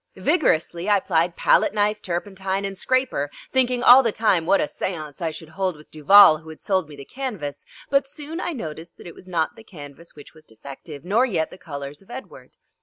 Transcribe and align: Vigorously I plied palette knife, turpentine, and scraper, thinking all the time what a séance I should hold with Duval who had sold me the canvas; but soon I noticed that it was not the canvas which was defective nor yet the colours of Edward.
Vigorously 0.15 0.89
I 0.89 0.99
plied 0.99 1.35
palette 1.35 1.75
knife, 1.75 2.01
turpentine, 2.01 2.65
and 2.65 2.75
scraper, 2.75 3.29
thinking 3.51 3.83
all 3.83 4.01
the 4.01 4.11
time 4.11 4.47
what 4.47 4.59
a 4.59 4.63
séance 4.63 5.21
I 5.21 5.29
should 5.29 5.49
hold 5.49 5.75
with 5.77 5.91
Duval 5.91 6.39
who 6.39 6.49
had 6.49 6.59
sold 6.59 6.89
me 6.89 6.95
the 6.95 7.05
canvas; 7.05 7.65
but 7.91 8.07
soon 8.07 8.39
I 8.41 8.51
noticed 8.51 8.97
that 8.97 9.05
it 9.05 9.13
was 9.13 9.27
not 9.27 9.55
the 9.55 9.63
canvas 9.63 10.15
which 10.15 10.33
was 10.33 10.43
defective 10.45 11.05
nor 11.05 11.23
yet 11.27 11.51
the 11.51 11.57
colours 11.59 12.01
of 12.01 12.09
Edward. 12.09 12.55